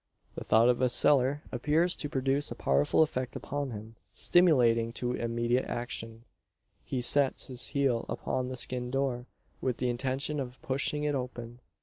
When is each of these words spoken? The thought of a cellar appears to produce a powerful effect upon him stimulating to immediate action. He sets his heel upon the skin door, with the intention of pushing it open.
The 0.33 0.43
thought 0.43 0.67
of 0.67 0.81
a 0.81 0.89
cellar 0.89 1.43
appears 1.51 1.95
to 1.97 2.09
produce 2.09 2.49
a 2.49 2.55
powerful 2.55 3.03
effect 3.03 3.35
upon 3.35 3.69
him 3.69 3.97
stimulating 4.11 4.91
to 4.93 5.13
immediate 5.13 5.65
action. 5.65 6.23
He 6.83 7.01
sets 7.01 7.45
his 7.49 7.67
heel 7.67 8.07
upon 8.09 8.49
the 8.49 8.57
skin 8.57 8.89
door, 8.89 9.27
with 9.61 9.77
the 9.77 9.91
intention 9.91 10.39
of 10.39 10.59
pushing 10.63 11.03
it 11.03 11.13
open. 11.13 11.59